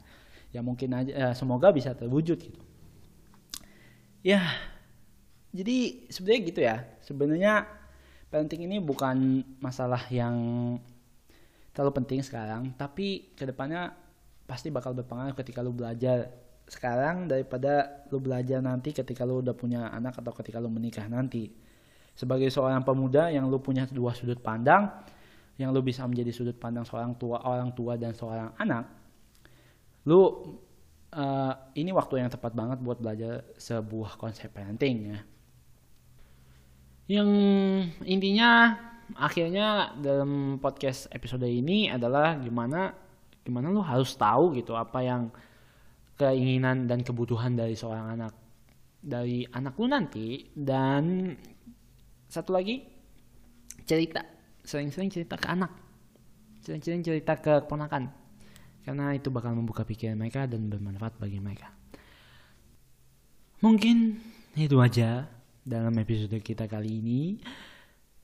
Ya 0.56 0.64
mungkin 0.64 0.96
aja 0.96 1.12
ya, 1.12 1.30
semoga 1.36 1.74
bisa 1.76 1.92
terwujud 1.98 2.40
gitu. 2.40 2.62
Ya 4.24 4.46
jadi 5.52 6.06
sebenarnya 6.14 6.42
gitu 6.46 6.60
ya. 6.62 6.78
Sebenarnya 7.02 7.54
parenting 8.30 8.70
ini 8.70 8.78
bukan 8.78 9.42
masalah 9.58 10.06
yang 10.14 10.38
terlalu 11.78 12.02
penting 12.02 12.26
sekarang. 12.26 12.74
Tapi 12.74 13.38
ke 13.38 13.46
depannya 13.46 13.94
pasti 14.50 14.74
bakal 14.74 14.98
berpengaruh 14.98 15.38
ketika 15.38 15.62
lu 15.62 15.70
belajar 15.70 16.34
sekarang 16.66 17.30
daripada 17.30 18.04
lu 18.10 18.18
belajar 18.18 18.60
nanti 18.66 18.92
ketika 18.98 19.22
lu 19.22 19.46
udah 19.46 19.54
punya 19.54 19.94
anak 19.94 20.18
atau 20.18 20.34
ketika 20.34 20.58
lu 20.58 20.74
menikah 20.74 21.06
nanti. 21.06 21.54
Sebagai 22.18 22.50
seorang 22.50 22.82
pemuda 22.82 23.30
yang 23.30 23.46
lu 23.46 23.62
punya 23.62 23.86
dua 23.86 24.18
sudut 24.18 24.42
pandang 24.42 24.90
yang 25.62 25.70
lu 25.70 25.86
bisa 25.86 26.02
menjadi 26.10 26.34
sudut 26.34 26.58
pandang 26.58 26.82
seorang 26.82 27.14
tua 27.14 27.46
orang 27.46 27.70
tua 27.78 27.94
dan 27.94 28.18
seorang 28.18 28.58
anak 28.58 28.90
lu 30.10 30.22
uh, 31.14 31.54
ini 31.78 31.94
waktu 31.94 32.26
yang 32.26 32.30
tepat 32.34 32.58
banget 32.58 32.82
buat 32.82 32.98
belajar 32.98 33.46
sebuah 33.60 34.18
konsep 34.18 34.50
parenting 34.50 35.14
ya. 35.14 35.20
Yang 37.08 37.30
intinya 38.04 38.76
akhirnya 39.16 39.96
dalam 39.96 40.60
podcast 40.60 41.08
episode 41.16 41.48
ini 41.48 41.88
adalah 41.88 42.36
gimana 42.42 42.92
gimana 43.48 43.72
lu 43.72 43.80
harus 43.80 44.12
tahu 44.20 44.52
gitu 44.60 44.76
apa 44.76 45.00
yang 45.00 45.32
keinginan 46.20 46.90
dan 46.90 47.06
kebutuhan 47.06 47.56
dari 47.56 47.78
seorang 47.78 48.20
anak 48.20 48.34
dari 49.08 49.46
anak 49.48 49.78
lu 49.78 49.88
nanti. 49.88 50.44
Dan 50.52 51.32
satu 52.28 52.52
lagi 52.52 52.84
cerita 53.88 54.26
sering-sering 54.68 55.08
cerita 55.08 55.40
ke 55.40 55.48
anak. 55.48 55.72
Sering-sering 56.66 57.06
cerita 57.06 57.40
ke 57.40 57.64
keponakan. 57.64 58.12
Karena 58.84 59.16
itu 59.16 59.32
bakal 59.32 59.56
membuka 59.56 59.88
pikiran 59.88 60.20
mereka 60.20 60.48
dan 60.48 60.68
bermanfaat 60.68 61.16
bagi 61.20 61.40
mereka. 61.40 61.72
Mungkin 63.64 64.20
itu 64.60 64.78
aja 64.80 65.28
dalam 65.64 65.96
episode 66.00 66.40
kita 66.40 66.70
kali 66.70 67.04
ini 67.04 67.22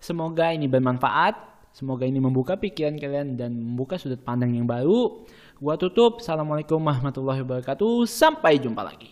semoga 0.03 0.51
ini 0.51 0.67
bermanfaat 0.67 1.53
Semoga 1.73 2.05
ini 2.05 2.21
membuka 2.21 2.53
pikiran 2.53 3.01
kalian 3.01 3.33
dan 3.33 3.57
membuka 3.57 3.97
sudut 3.97 4.21
pandang 4.21 4.53
yang 4.53 4.69
baru. 4.69 5.25
Gua 5.57 5.73
tutup. 5.73 6.21
Assalamualaikum 6.21 6.77
warahmatullahi 6.77 7.41
wabarakatuh. 7.41 8.05
Sampai 8.05 8.61
jumpa 8.61 8.85
lagi. 8.85 9.09